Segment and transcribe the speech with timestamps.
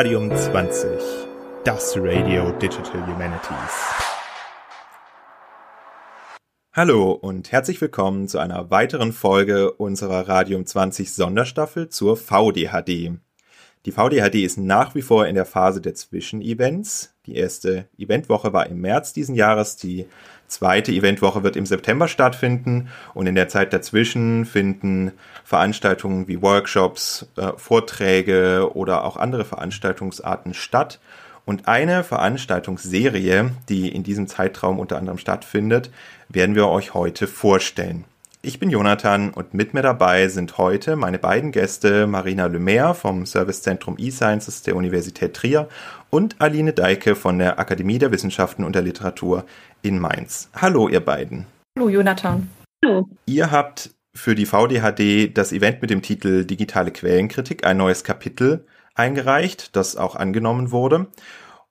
[0.00, 0.88] Radium 20,
[1.62, 3.92] das Radio Digital Humanities.
[6.72, 13.18] Hallo und herzlich willkommen zu einer weiteren Folge unserer Radium 20 Sonderstaffel zur VDHD.
[13.84, 17.14] Die VDHD ist nach wie vor in der Phase der Zwischenevents.
[17.26, 20.06] Die erste Eventwoche war im März diesen Jahres, die
[20.50, 25.12] zweite Eventwoche wird im September stattfinden und in der Zeit dazwischen finden
[25.44, 31.00] Veranstaltungen wie Workshops, äh, Vorträge oder auch andere Veranstaltungsarten statt.
[31.46, 35.90] Und eine Veranstaltungsserie, die in diesem Zeitraum unter anderem stattfindet,
[36.28, 38.04] werden wir euch heute vorstellen.
[38.42, 43.26] Ich bin Jonathan und mit mir dabei sind heute meine beiden Gäste Marina Lemaire vom
[43.26, 45.68] Servicezentrum eSciences der Universität Trier
[46.10, 49.44] und Aline Deike von der Akademie der Wissenschaften und der Literatur
[49.82, 50.50] in Mainz.
[50.54, 51.46] Hallo ihr beiden.
[51.78, 52.50] Hallo Jonathan.
[52.84, 53.08] Hallo.
[53.26, 58.66] Ihr habt für die VDHD das Event mit dem Titel Digitale Quellenkritik ein neues Kapitel
[58.94, 61.06] eingereicht, das auch angenommen wurde.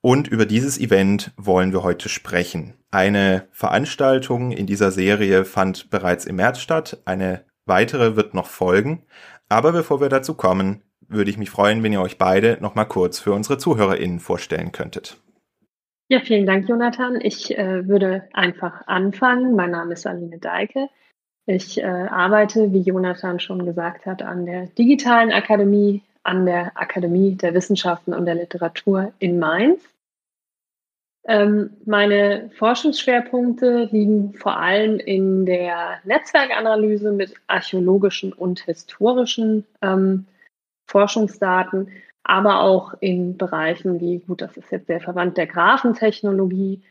[0.02, 2.75] Und über dieses Event wollen wir heute sprechen.
[2.89, 9.03] Eine Veranstaltung in dieser Serie fand bereits im März statt, eine weitere wird noch folgen.
[9.49, 12.85] Aber bevor wir dazu kommen, würde ich mich freuen, wenn ihr euch beide noch mal
[12.85, 15.17] kurz für unsere ZuhörerInnen vorstellen könntet.
[16.07, 17.19] Ja, vielen Dank, Jonathan.
[17.21, 19.55] Ich äh, würde einfach anfangen.
[19.55, 20.87] Mein Name ist Aline Deike.
[21.45, 27.35] Ich äh, arbeite, wie Jonathan schon gesagt hat, an der Digitalen Akademie, an der Akademie
[27.35, 29.81] der Wissenschaften und der Literatur in Mainz.
[31.25, 40.25] Ähm, meine Forschungsschwerpunkte liegen vor allem in der Netzwerkanalyse mit archäologischen und historischen ähm,
[40.90, 41.90] Forschungsdaten,
[42.23, 46.82] aber auch in Bereichen wie, gut, das ist jetzt sehr verwandt, der Graphentechnologie,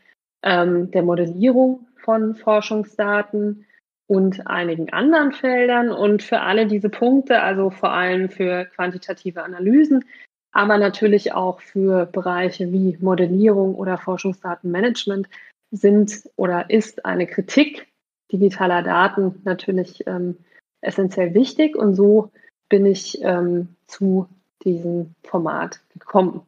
[0.43, 3.65] ähm, der Modellierung von Forschungsdaten
[4.07, 5.91] und einigen anderen Feldern.
[5.91, 10.05] Und für alle diese Punkte, also vor allem für quantitative Analysen,
[10.51, 15.27] aber natürlich auch für Bereiche wie Modellierung oder Forschungsdatenmanagement
[15.71, 17.87] sind oder ist eine Kritik
[18.31, 20.37] digitaler Daten natürlich ähm,
[20.81, 21.75] essentiell wichtig.
[21.75, 22.31] Und so
[22.69, 24.27] bin ich ähm, zu
[24.63, 26.41] diesem Format gekommen.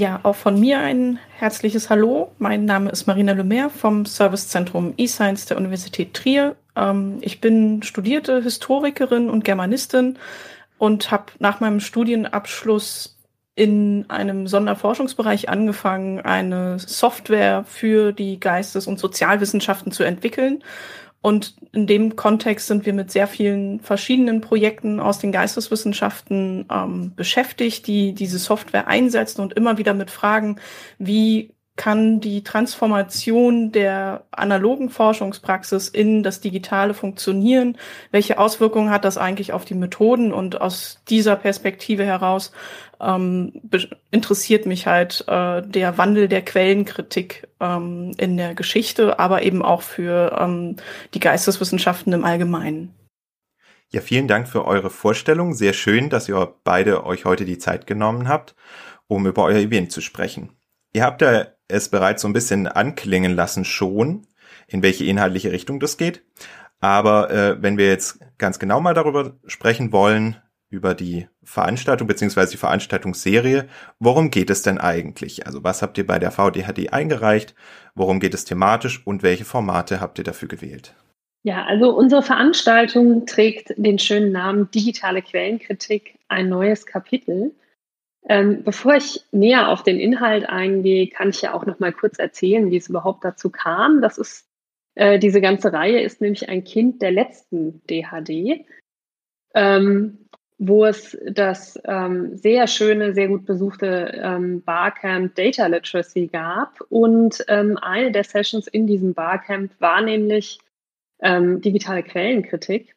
[0.00, 2.30] Ja, auch von mir ein herzliches Hallo.
[2.38, 6.54] Mein Name ist Marina Lemaire vom Servicezentrum eScience der Universität Trier.
[6.76, 10.16] Ähm, ich bin studierte Historikerin und Germanistin
[10.78, 13.18] und habe nach meinem Studienabschluss
[13.56, 20.62] in einem Sonderforschungsbereich angefangen, eine Software für die Geistes- und Sozialwissenschaften zu entwickeln.
[21.20, 27.12] Und in dem Kontext sind wir mit sehr vielen verschiedenen Projekten aus den Geisteswissenschaften ähm,
[27.16, 30.60] beschäftigt, die diese Software einsetzen und immer wieder mit Fragen,
[30.98, 37.78] wie kann die Transformation der analogen Forschungspraxis in das Digitale funktionieren?
[38.10, 40.32] Welche Auswirkungen hat das eigentlich auf die Methoden?
[40.32, 42.52] Und aus dieser Perspektive heraus
[43.00, 43.62] ähm,
[44.10, 49.82] interessiert mich halt äh, der Wandel der Quellenkritik ähm, in der Geschichte, aber eben auch
[49.82, 50.76] für ähm,
[51.14, 52.92] die Geisteswissenschaften im Allgemeinen.
[53.90, 55.54] Ja, vielen Dank für eure Vorstellung.
[55.54, 58.56] Sehr schön, dass ihr beide euch heute die Zeit genommen habt,
[59.06, 60.50] um über euer Event zu sprechen.
[60.92, 64.26] Ihr habt ja es bereits so ein bisschen anklingen lassen schon,
[64.66, 66.22] in welche inhaltliche Richtung das geht.
[66.80, 70.36] Aber äh, wenn wir jetzt ganz genau mal darüber sprechen wollen,
[70.70, 73.68] über die Veranstaltung beziehungsweise die Veranstaltungsserie,
[73.98, 75.46] worum geht es denn eigentlich?
[75.46, 77.54] Also was habt ihr bei der VDHD eingereicht?
[77.94, 80.94] Worum geht es thematisch und welche Formate habt ihr dafür gewählt?
[81.42, 87.52] Ja, also unsere Veranstaltung trägt den schönen Namen Digitale Quellenkritik, ein neues Kapitel.
[88.28, 92.18] Ähm, bevor ich näher auf den Inhalt eingehe, kann ich ja auch noch mal kurz
[92.18, 94.02] erzählen, wie es überhaupt dazu kam.
[94.02, 94.46] Das ist
[94.98, 98.66] äh, diese ganze Reihe ist nämlich ein Kind der letzten DHD,
[99.54, 100.18] ähm,
[100.58, 106.80] wo es das ähm, sehr schöne, sehr gut besuchte ähm, Barcamp Data Literacy gab.
[106.90, 110.58] Und ähm, eine der Sessions in diesem Barcamp war nämlich
[111.20, 112.94] ähm, digitale Quellenkritik.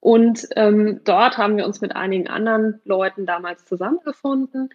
[0.00, 4.70] Und ähm, dort haben wir uns mit einigen anderen Leuten damals zusammengefunden.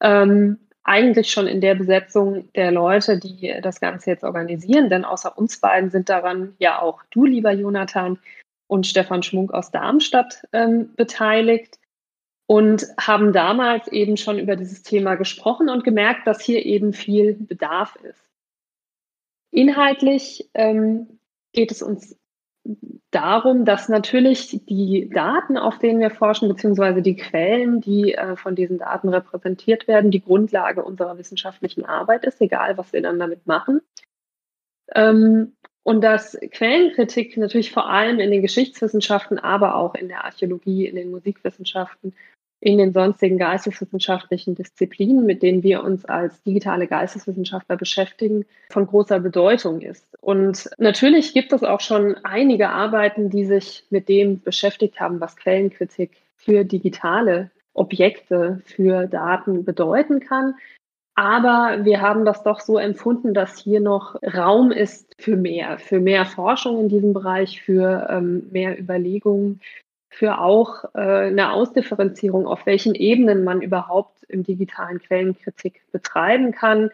[0.00, 5.36] Ähm, eigentlich schon in der Besetzung der Leute, die das Ganze jetzt organisieren, denn außer
[5.36, 8.18] uns beiden sind daran ja auch du, lieber Jonathan,
[8.70, 11.80] und Stefan Schmunk aus Darmstadt ähm, beteiligt
[12.46, 17.34] und haben damals eben schon über dieses Thema gesprochen und gemerkt, dass hier eben viel
[17.34, 18.24] Bedarf ist.
[19.50, 21.18] Inhaltlich ähm,
[21.52, 22.16] geht es uns
[23.10, 28.54] darum, dass natürlich die Daten, auf denen wir forschen, beziehungsweise die Quellen, die äh, von
[28.54, 33.46] diesen Daten repräsentiert werden, die Grundlage unserer wissenschaftlichen Arbeit ist, egal was wir dann damit
[33.46, 33.80] machen.
[34.94, 40.86] Ähm, und dass Quellenkritik natürlich vor allem in den Geschichtswissenschaften, aber auch in der Archäologie,
[40.86, 42.14] in den Musikwissenschaften
[42.60, 49.18] in den sonstigen geisteswissenschaftlichen Disziplinen, mit denen wir uns als digitale Geisteswissenschaftler beschäftigen, von großer
[49.20, 50.06] Bedeutung ist.
[50.20, 55.36] Und natürlich gibt es auch schon einige Arbeiten, die sich mit dem beschäftigt haben, was
[55.36, 60.54] Quellenkritik für digitale Objekte, für Daten bedeuten kann.
[61.14, 66.00] Aber wir haben das doch so empfunden, dass hier noch Raum ist für mehr, für
[66.00, 69.60] mehr Forschung in diesem Bereich, für ähm, mehr Überlegungen,
[70.10, 76.90] für auch äh, eine Ausdifferenzierung, auf welchen Ebenen man überhaupt im digitalen Quellenkritik betreiben kann,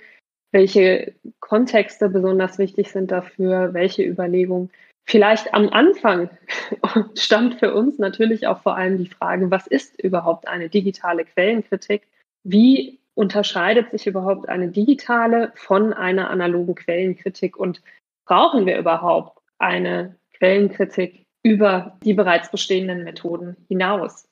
[0.52, 4.70] welche Kontexte besonders wichtig sind dafür, welche Überlegungen.
[5.08, 6.30] Vielleicht am Anfang
[7.14, 12.02] stand für uns natürlich auch vor allem die Frage, was ist überhaupt eine digitale Quellenkritik?
[12.44, 17.80] Wie unterscheidet sich überhaupt eine digitale von einer analogen Quellenkritik und
[18.26, 24.26] brauchen wir überhaupt eine Quellenkritik über die bereits bestehenden Methoden hinaus?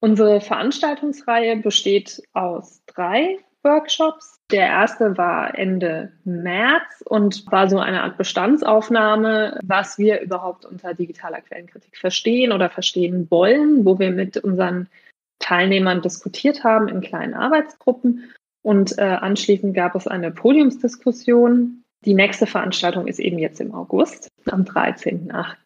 [0.00, 4.38] Unsere Veranstaltungsreihe besteht aus drei Workshops.
[4.50, 10.92] Der erste war Ende März und war so eine Art Bestandsaufnahme, was wir überhaupt unter
[10.92, 14.88] digitaler Quellenkritik verstehen oder verstehen wollen, wo wir mit unseren
[15.38, 18.30] Teilnehmern diskutiert haben in kleinen Arbeitsgruppen.
[18.62, 21.84] Und äh, anschließend gab es eine Podiumsdiskussion.
[22.04, 25.56] Die nächste Veranstaltung ist eben jetzt im August, am 13.8.,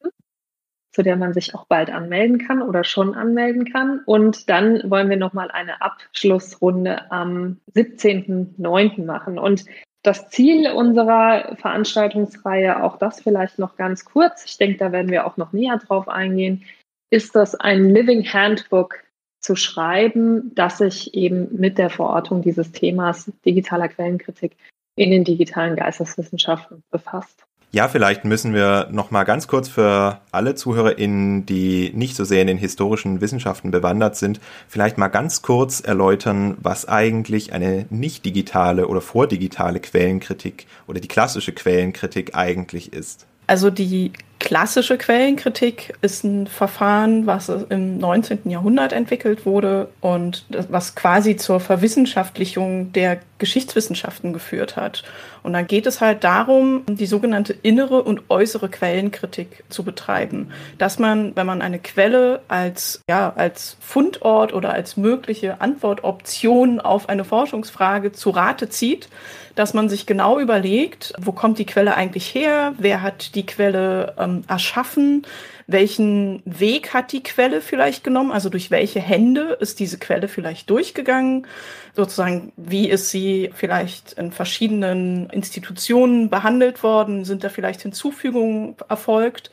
[0.95, 4.01] zu der man sich auch bald anmelden kann oder schon anmelden kann.
[4.07, 9.05] Und dann wollen wir nochmal eine Abschlussrunde am 17.9.
[9.05, 9.39] machen.
[9.39, 9.65] Und
[10.05, 15.27] das Ziel unserer Veranstaltungsreihe, auch das vielleicht noch ganz kurz, ich denke, da werden wir
[15.27, 16.65] auch noch näher drauf eingehen,
[17.11, 19.03] ist das ein Living Handbook
[19.41, 24.57] zu schreiben, das sich eben mit der Verortung dieses Themas digitaler Quellenkritik
[24.97, 27.45] in den digitalen Geisteswissenschaften befasst.
[27.75, 32.41] Ja, vielleicht müssen wir noch mal ganz kurz für alle ZuhörerInnen, die nicht so sehr
[32.41, 34.39] in den historischen Wissenschaften bewandert sind,
[34.69, 41.09] vielleicht mal ganz kurz erläutern, was eigentlich eine nicht digitale oder vordigitale Quellenkritik oder die
[41.09, 43.27] klassische Quellenkritik eigentlich ist.
[43.49, 48.51] Also die klassische Quellenkritik ist ein Verfahren, was im 19.
[48.51, 55.03] Jahrhundert entwickelt wurde und was quasi zur Verwissenschaftlichung der Geschichtswissenschaften geführt hat.
[55.43, 60.51] Und dann geht es halt darum, die sogenannte innere und äußere Quellenkritik zu betreiben.
[60.79, 67.09] Dass man, wenn man eine Quelle als, ja, als Fundort oder als mögliche Antwortoption auf
[67.09, 69.09] eine Forschungsfrage zu Rate zieht,
[69.55, 74.15] dass man sich genau überlegt, wo kommt die Quelle eigentlich her, wer hat die Quelle
[74.25, 75.27] ähm, erschaffen,
[75.67, 80.69] welchen Weg hat die Quelle vielleicht genommen, also durch welche Hände ist diese Quelle vielleicht
[80.71, 81.47] durchgegangen,
[81.95, 89.51] sozusagen, wie ist sie vielleicht in verschiedenen Institutionen behandelt worden, sind da vielleicht Hinzufügungen erfolgt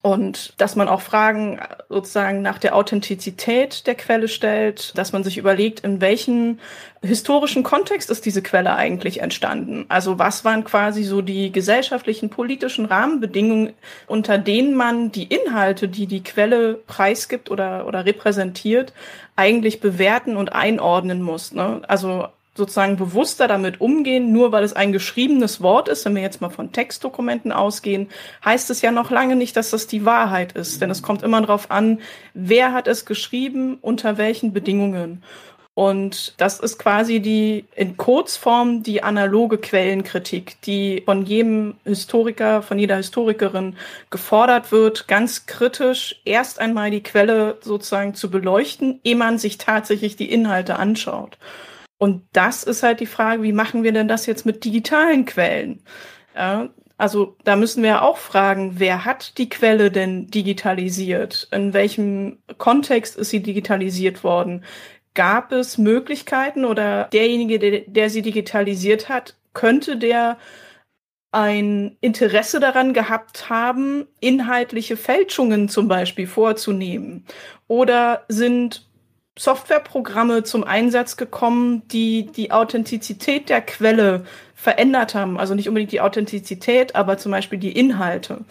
[0.00, 5.38] und dass man auch Fragen sozusagen nach der Authentizität der Quelle stellt, dass man sich
[5.38, 6.60] überlegt, in welchem
[7.02, 9.86] historischen Kontext ist diese Quelle eigentlich entstanden?
[9.88, 13.74] Also was waren quasi so die gesellschaftlichen, politischen Rahmenbedingungen,
[14.06, 18.92] unter denen man die Inhalte, die die Quelle preisgibt oder, oder repräsentiert,
[19.34, 21.52] eigentlich bewerten und einordnen muss?
[21.52, 21.82] Ne?
[21.88, 22.28] Also
[22.58, 26.50] sozusagen bewusster damit umgehen, nur weil es ein geschriebenes Wort ist, wenn wir jetzt mal
[26.50, 28.08] von Textdokumenten ausgehen,
[28.44, 30.82] heißt es ja noch lange nicht, dass das die Wahrheit ist.
[30.82, 32.00] Denn es kommt immer darauf an,
[32.34, 35.22] wer hat es geschrieben, unter welchen Bedingungen.
[35.78, 42.80] Und das ist quasi die in Kurzform die analoge Quellenkritik, die von jedem Historiker, von
[42.80, 43.76] jeder Historikerin
[44.10, 50.16] gefordert wird, ganz kritisch erst einmal die Quelle sozusagen zu beleuchten, ehe man sich tatsächlich
[50.16, 51.38] die Inhalte anschaut.
[51.98, 55.82] Und das ist halt die Frage, wie machen wir denn das jetzt mit digitalen Quellen?
[56.34, 61.48] Ja, also da müssen wir auch fragen, wer hat die Quelle denn digitalisiert?
[61.52, 64.64] In welchem Kontext ist sie digitalisiert worden?
[65.14, 70.38] Gab es Möglichkeiten oder derjenige, der, der sie digitalisiert hat, könnte der
[71.30, 77.24] ein Interesse daran gehabt haben, inhaltliche Fälschungen zum Beispiel vorzunehmen?
[77.68, 78.87] Oder sind
[79.38, 85.38] Softwareprogramme zum Einsatz gekommen, die die Authentizität der Quelle verändert haben.
[85.38, 88.44] Also nicht unbedingt die Authentizität, aber zum Beispiel die Inhalte.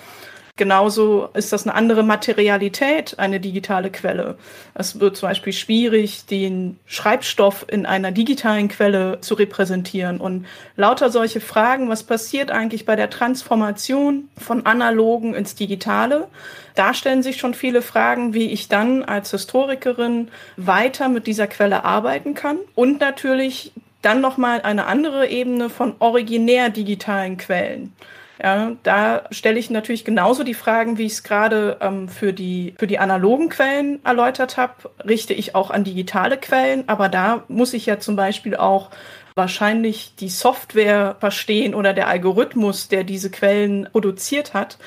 [0.58, 4.38] Genauso ist das eine andere Materialität, eine digitale Quelle.
[4.74, 10.20] Es wird zum Beispiel schwierig, den Schreibstoff in einer digitalen Quelle zu repräsentieren.
[10.20, 16.28] Und lauter solche Fragen, was passiert eigentlich bei der Transformation von analogen ins Digitale?
[16.74, 21.86] Da stellen sich schon viele Fragen, wie ich dann als Historikerin weiter mit dieser Quelle
[21.86, 22.58] arbeiten kann.
[22.74, 27.94] Und natürlich dann nochmal eine andere Ebene von originär digitalen Quellen.
[28.42, 32.76] Ja, da stelle ich natürlich genauso die Fragen, wie ich es gerade ähm, für, die,
[32.78, 34.74] für die analogen Quellen erläutert habe,
[35.08, 38.92] richte ich auch an digitale Quellen, aber da muss ich ja zum Beispiel auch
[39.34, 44.78] wahrscheinlich die Software verstehen oder der Algorithmus, der diese Quellen produziert hat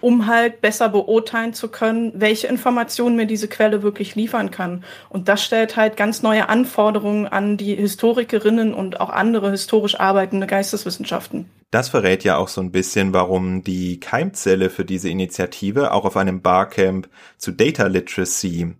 [0.00, 4.84] um halt besser beurteilen zu können, welche Informationen mir diese Quelle wirklich liefern kann.
[5.08, 10.46] Und das stellt halt ganz neue Anforderungen an die Historikerinnen und auch andere historisch arbeitende
[10.46, 11.50] Geisteswissenschaften.
[11.70, 16.16] Das verrät ja auch so ein bisschen, warum die Keimzelle für diese Initiative auch auf
[16.16, 18.74] einem Barcamp zu Data Literacy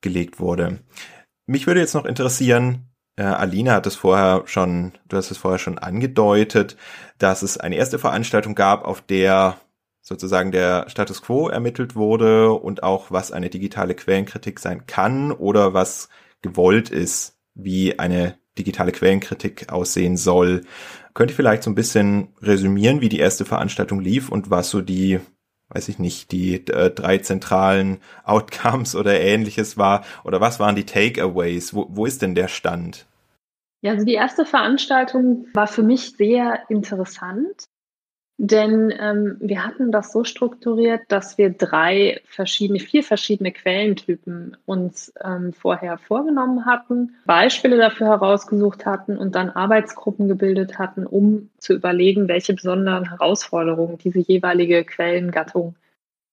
[0.00, 0.80] gelegt wurde.
[1.46, 5.58] Mich würde jetzt noch interessieren, äh, Alina hat es vorher schon, du hast es vorher
[5.58, 6.76] schon angedeutet,
[7.18, 9.58] dass es eine erste Veranstaltung gab, auf der
[10.02, 15.72] sozusagen der Status quo ermittelt wurde und auch was eine digitale Quellenkritik sein kann oder
[15.72, 16.08] was
[16.42, 20.62] gewollt ist, wie eine digitale Quellenkritik aussehen soll.
[21.14, 24.80] Könnt ihr vielleicht so ein bisschen resümieren, wie die erste Veranstaltung lief und was so
[24.80, 25.20] die,
[25.68, 30.84] weiß ich nicht, die äh, drei zentralen Outcomes oder ähnliches war oder was waren die
[30.84, 31.74] Takeaways?
[31.74, 33.06] Wo, wo ist denn der Stand?
[33.82, 37.64] Ja, also die erste Veranstaltung war für mich sehr interessant,
[38.44, 45.12] denn ähm, wir hatten das so strukturiert, dass wir drei verschiedene, vier verschiedene Quellentypen uns
[45.22, 51.72] ähm, vorher vorgenommen hatten, Beispiele dafür herausgesucht hatten und dann Arbeitsgruppen gebildet hatten, um zu
[51.72, 55.76] überlegen, welche besonderen Herausforderungen diese jeweilige Quellengattung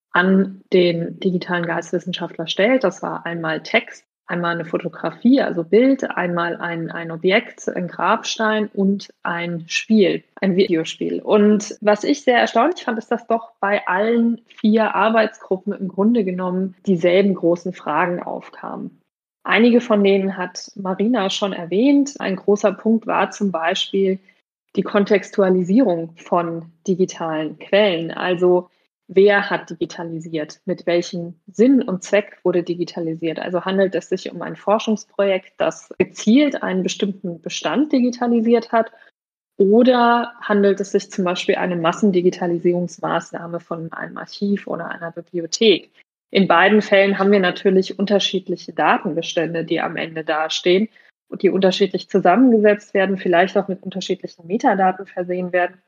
[0.10, 2.84] an den digitalen Geistwissenschaftler stellt.
[2.84, 8.70] Das war einmal Text, einmal eine Fotografie, also Bild, einmal ein, ein Objekt, ein Grabstein
[8.74, 11.20] und ein Spiel, ein Videospiel.
[11.22, 16.24] Und was ich sehr erstaunlich fand, ist, dass doch bei allen vier Arbeitsgruppen im Grunde
[16.24, 19.02] genommen dieselben großen Fragen aufkamen.
[19.44, 22.16] Einige von denen hat Marina schon erwähnt.
[22.20, 24.20] Ein großer Punkt war zum Beispiel
[24.76, 28.12] die Kontextualisierung von digitalen Quellen.
[28.12, 28.70] Also
[29.10, 33.39] wer hat digitalisiert, mit welchem Sinn und Zweck wurde digitalisiert.
[33.39, 38.92] Also handelt es sich um ein Forschungsprojekt, das gezielt einen bestimmten Bestand digitalisiert hat
[39.58, 45.92] oder handelt es sich zum Beispiel eine Massendigitalisierungsmaßnahme von einem Archiv oder einer Bibliothek?
[46.32, 50.88] In beiden Fällen haben wir natürlich unterschiedliche Datenbestände, die am Ende dastehen
[51.28, 55.82] und die unterschiedlich zusammengesetzt werden, vielleicht auch mit unterschiedlichen Metadaten versehen werden.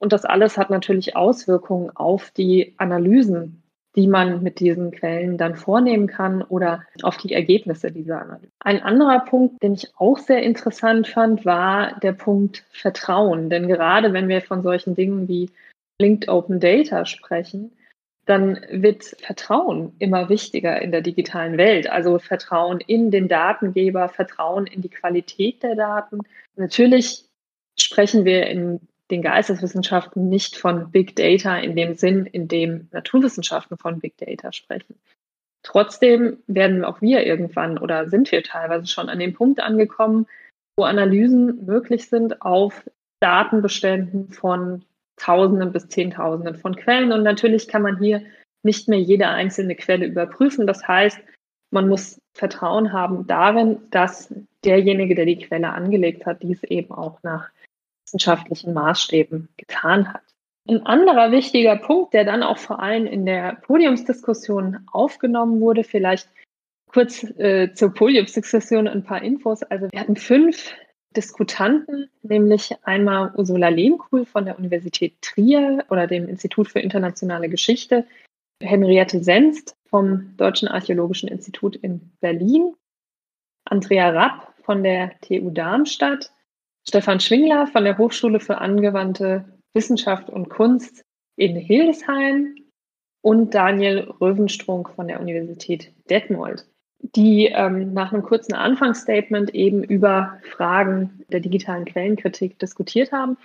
[0.00, 3.62] Und das alles hat natürlich Auswirkungen auf die Analysen,
[3.96, 8.50] die man mit diesen Quellen dann vornehmen kann oder auf die Ergebnisse dieser Analyse.
[8.60, 13.50] Ein anderer Punkt, den ich auch sehr interessant fand, war der Punkt Vertrauen.
[13.50, 15.50] Denn gerade wenn wir von solchen Dingen wie
[16.00, 17.72] Linked Open Data sprechen,
[18.24, 21.90] dann wird Vertrauen immer wichtiger in der digitalen Welt.
[21.90, 26.20] Also Vertrauen in den Datengeber, Vertrauen in die Qualität der Daten.
[26.56, 27.24] Natürlich
[27.78, 28.80] sprechen wir in
[29.10, 34.52] den Geisteswissenschaften nicht von Big Data in dem Sinn, in dem Naturwissenschaften von Big Data
[34.52, 34.94] sprechen.
[35.62, 40.26] Trotzdem werden auch wir irgendwann oder sind wir teilweise schon an dem Punkt angekommen,
[40.76, 42.88] wo Analysen möglich sind auf
[43.20, 44.84] Datenbeständen von
[45.16, 47.12] Tausenden bis Zehntausenden von Quellen.
[47.12, 48.22] Und natürlich kann man hier
[48.62, 50.66] nicht mehr jede einzelne Quelle überprüfen.
[50.66, 51.20] Das heißt,
[51.70, 54.32] man muss Vertrauen haben darin, dass
[54.64, 57.50] derjenige, der die Quelle angelegt hat, dies eben auch nach
[58.10, 60.22] wissenschaftlichen Maßstäben getan hat.
[60.68, 66.28] Ein anderer wichtiger Punkt, der dann auch vor allem in der Podiumsdiskussion aufgenommen wurde, vielleicht
[66.86, 69.62] kurz äh, zur Podiumsdiskussion ein paar Infos.
[69.62, 70.74] Also wir hatten fünf
[71.16, 78.06] Diskutanten, nämlich einmal Ursula Lehmkuhl von der Universität Trier oder dem Institut für internationale Geschichte,
[78.62, 82.74] Henriette Senst vom Deutschen Archäologischen Institut in Berlin,
[83.64, 86.32] Andrea Rapp von der TU Darmstadt,
[86.88, 89.44] Stefan Schwingler von der Hochschule für angewandte
[89.74, 91.04] Wissenschaft und Kunst
[91.36, 92.56] in Hildesheim
[93.22, 96.66] und Daniel Röwenstrunk von der Universität Detmold,
[96.98, 103.36] die ähm, nach einem kurzen Anfangsstatement eben über Fragen der digitalen Quellenkritik diskutiert haben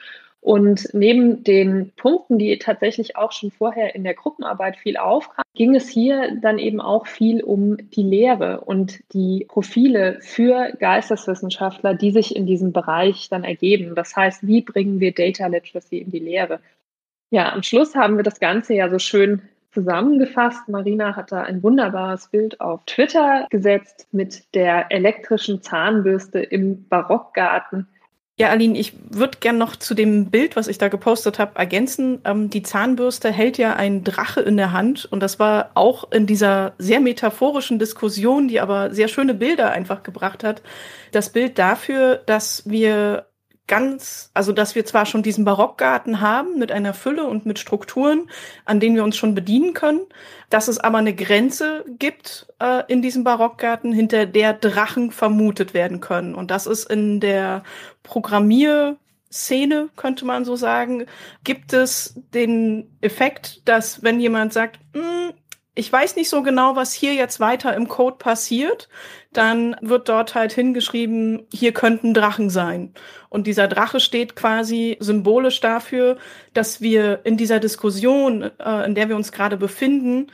[0.45, 5.73] und neben den Punkten, die tatsächlich auch schon vorher in der Gruppenarbeit viel aufkamen, ging
[5.73, 12.11] es hier dann eben auch viel um die Lehre und die Profile für Geisteswissenschaftler, die
[12.11, 13.95] sich in diesem Bereich dann ergeben.
[13.95, 16.59] Das heißt, wie bringen wir Data Literacy in die Lehre?
[17.31, 20.69] Ja, am Schluss haben wir das Ganze ja so schön zusammengefasst.
[20.69, 27.87] Marina hat da ein wunderbares Bild auf Twitter gesetzt mit der elektrischen Zahnbürste im Barockgarten
[28.37, 32.19] ja, Aline, ich würde gern noch zu dem Bild, was ich da gepostet habe, ergänzen.
[32.25, 36.25] Ähm, die Zahnbürste hält ja einen Drache in der Hand und das war auch in
[36.27, 40.61] dieser sehr metaphorischen Diskussion, die aber sehr schöne Bilder einfach gebracht hat,
[41.13, 43.25] das Bild dafür, dass wir
[43.67, 48.29] ganz, also dass wir zwar schon diesen Barockgarten haben mit einer Fülle und mit Strukturen,
[48.63, 50.01] an denen wir uns schon bedienen können,
[50.49, 55.99] dass es aber eine Grenze gibt äh, in diesem Barockgarten, hinter der Drachen vermutet werden
[55.99, 56.35] können.
[56.35, 57.63] Und das ist in der
[58.03, 61.07] Programmierszene, könnte man so sagen,
[61.43, 65.24] gibt es den Effekt, dass wenn jemand sagt, hm,
[65.75, 68.87] ich weiß nicht so genau, was hier jetzt weiter im Code passiert,
[69.33, 72.93] dann wird dort halt hingeschrieben, hier könnten Drachen sein.
[73.29, 76.17] Und dieser Drache steht quasi symbolisch dafür,
[76.53, 80.31] dass wir in dieser Diskussion, äh, in der wir uns gerade befinden,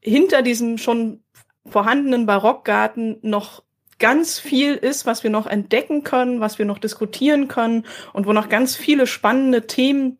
[0.00, 1.24] hinter diesem schon
[1.66, 3.64] vorhandenen Barockgarten noch
[3.98, 8.32] ganz viel ist, was wir noch entdecken können, was wir noch diskutieren können und wo
[8.32, 10.18] noch ganz viele spannende Themen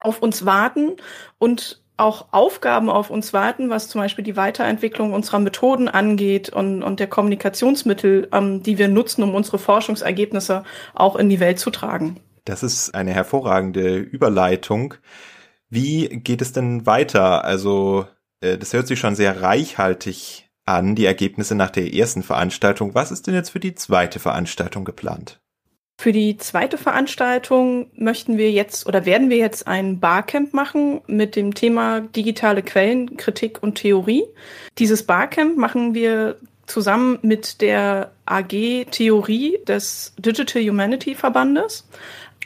[0.00, 0.96] auf uns warten
[1.38, 6.82] und auch Aufgaben auf uns warten, was zum Beispiel die Weiterentwicklung unserer Methoden angeht und,
[6.82, 10.64] und der Kommunikationsmittel, ähm, die wir nutzen, um unsere Forschungsergebnisse
[10.94, 12.20] auch in die Welt zu tragen.
[12.44, 14.94] Das ist eine hervorragende Überleitung.
[15.68, 17.44] Wie geht es denn weiter?
[17.44, 18.06] Also,
[18.40, 22.94] äh, das hört sich schon sehr reichhaltig an, die Ergebnisse nach der ersten Veranstaltung.
[22.94, 25.40] Was ist denn jetzt für die zweite Veranstaltung geplant?
[26.00, 31.34] Für die zweite Veranstaltung möchten wir jetzt oder werden wir jetzt ein Barcamp machen mit
[31.34, 34.22] dem Thema digitale Quellen, Kritik und Theorie.
[34.78, 36.36] Dieses Barcamp machen wir
[36.66, 41.88] zusammen mit der AG Theorie des Digital Humanity Verbandes.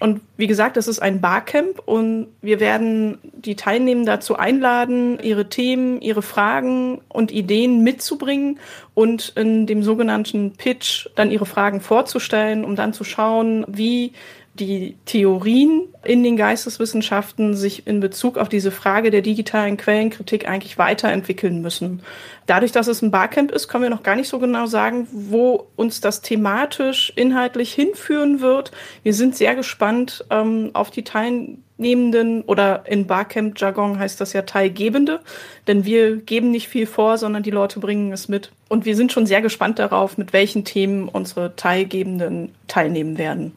[0.02, 5.48] Und wie gesagt, das ist ein Barcamp und wir werden die Teilnehmer dazu einladen, ihre
[5.48, 8.58] Themen, ihre Fragen und Ideen mitzubringen
[8.94, 14.10] und in dem sogenannten Pitch dann ihre Fragen vorzustellen, um dann zu schauen, wie
[14.54, 20.76] die Theorien in den Geisteswissenschaften sich in Bezug auf diese Frage der digitalen Quellenkritik eigentlich
[20.76, 22.02] weiterentwickeln müssen.
[22.46, 25.68] Dadurch, dass es ein Barcamp ist, können wir noch gar nicht so genau sagen, wo
[25.76, 28.72] uns das thematisch, inhaltlich hinführen wird.
[29.02, 35.20] Wir sind sehr gespannt ähm, auf die Teilnehmenden oder in Barcamp-Jargon heißt das ja Teilgebende,
[35.66, 38.50] denn wir geben nicht viel vor, sondern die Leute bringen es mit.
[38.68, 43.52] Und wir sind schon sehr gespannt darauf, mit welchen Themen unsere Teilgebenden teilnehmen werden.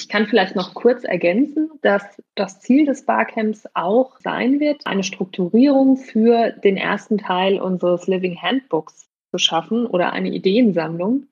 [0.00, 2.02] Ich kann vielleicht noch kurz ergänzen, dass
[2.34, 8.40] das Ziel des Barcamps auch sein wird, eine Strukturierung für den ersten Teil unseres Living
[8.40, 11.26] Handbooks zu schaffen oder eine Ideensammlung.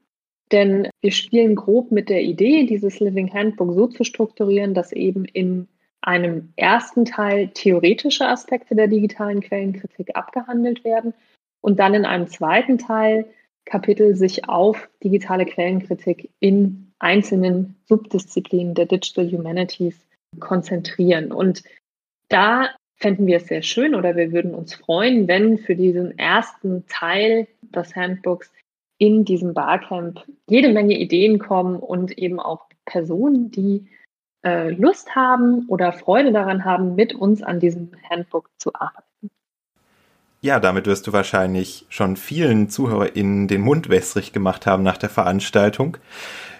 [0.53, 5.25] Denn wir spielen grob mit der Idee, dieses Living Handbook so zu strukturieren, dass eben
[5.25, 5.69] in
[6.03, 11.15] einem ersten Teil theoretische Aspekte der digitalen Quellenkritik abgehandelt werden
[11.63, 13.25] und dann in einem zweiten Teil
[13.65, 19.97] Kapitel sich auf digitale Quellenkritik in einzelnen Subdisziplinen der Digital Humanities
[20.41, 21.33] konzentrieren.
[21.33, 21.63] Und
[22.29, 26.87] da fänden wir es sehr schön oder wir würden uns freuen, wenn für diesen ersten
[26.89, 28.53] Teil des Handbooks
[28.99, 33.87] in diesem Barcamp jede Menge Ideen kommen und eben auch Personen, die
[34.45, 39.31] äh, Lust haben oder Freude daran haben, mit uns an diesem Handbook zu arbeiten.
[40.41, 45.09] Ja, damit wirst du wahrscheinlich schon vielen ZuhörerInnen den Mund wässrig gemacht haben nach der
[45.09, 45.97] Veranstaltung.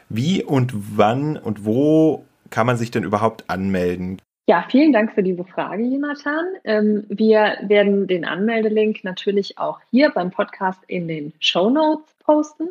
[0.09, 4.21] Wie und wann und wo kann man sich denn überhaupt anmelden?
[4.47, 6.47] Ja, vielen Dank für diese Frage, Jonathan.
[6.65, 12.71] Ähm, wir werden den Anmeldelink natürlich auch hier beim Podcast in den Show Notes posten.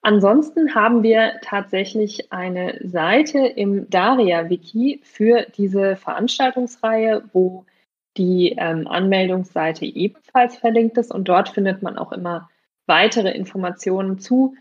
[0.00, 7.66] Ansonsten haben wir tatsächlich eine Seite im Daria-Wiki für diese Veranstaltungsreihe, wo
[8.16, 12.48] die ähm, Anmeldungsseite ebenfalls verlinkt ist und dort findet man auch immer
[12.86, 14.54] weitere Informationen zu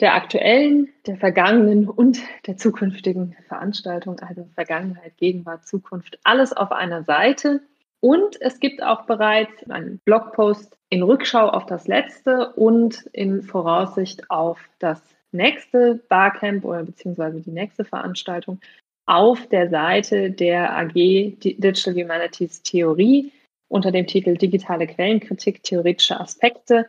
[0.00, 7.04] der aktuellen, der vergangenen und der zukünftigen Veranstaltung, also Vergangenheit, Gegenwart, Zukunft, alles auf einer
[7.04, 7.60] Seite.
[8.00, 14.30] Und es gibt auch bereits einen Blogpost in Rückschau auf das letzte und in Voraussicht
[14.30, 15.00] auf das
[15.32, 18.60] nächste Barcamp oder beziehungsweise die nächste Veranstaltung
[19.06, 23.32] auf der Seite der AG Digital Humanities Theorie
[23.68, 26.86] unter dem Titel Digitale Quellenkritik, theoretische Aspekte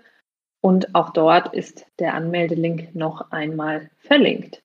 [0.65, 4.63] und auch dort ist der Anmeldelink noch einmal verlinkt.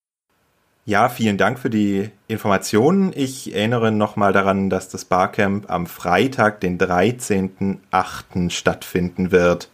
[0.86, 3.12] Ja, vielen Dank für die Informationen.
[3.14, 8.48] Ich erinnere nochmal daran, dass das Barcamp am Freitag, den 13.08.
[8.48, 9.68] stattfinden wird.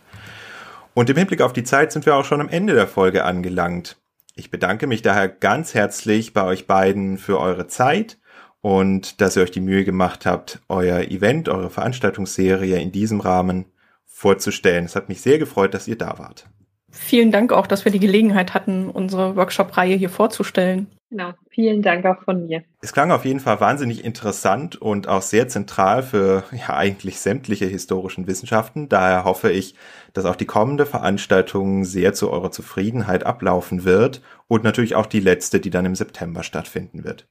[0.94, 3.96] Und im Hinblick auf die Zeit sind wir auch schon am Ende der Folge angelangt.
[4.34, 8.18] Ich bedanke mich daher ganz herzlich bei euch beiden für eure Zeit
[8.62, 13.66] und dass ihr euch die Mühe gemacht habt, euer Event, eure Veranstaltungsserie in diesem Rahmen
[14.16, 14.86] vorzustellen.
[14.86, 16.48] Es hat mich sehr gefreut, dass ihr da wart.
[16.90, 20.86] Vielen Dank auch, dass wir die Gelegenheit hatten, unsere Workshop-Reihe hier vorzustellen.
[21.10, 22.64] Genau, vielen Dank auch von mir.
[22.80, 27.66] Es klang auf jeden Fall wahnsinnig interessant und auch sehr zentral für ja eigentlich sämtliche
[27.66, 28.88] historischen Wissenschaften.
[28.88, 29.74] Daher hoffe ich,
[30.14, 35.20] dass auch die kommende Veranstaltung sehr zu eurer Zufriedenheit ablaufen wird und natürlich auch die
[35.20, 37.28] letzte, die dann im September stattfinden wird.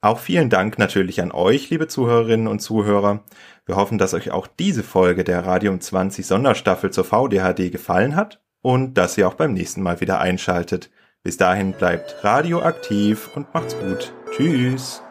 [0.00, 3.24] Auch vielen Dank natürlich an euch, liebe Zuhörerinnen und Zuhörer.
[3.66, 8.40] Wir hoffen, dass euch auch diese Folge der Radium 20 Sonderstaffel zur VDHD gefallen hat
[8.62, 10.90] und dass ihr auch beim nächsten Mal wieder einschaltet.
[11.24, 14.12] Bis dahin bleibt radioaktiv und macht's gut.
[14.30, 15.02] Tschüss.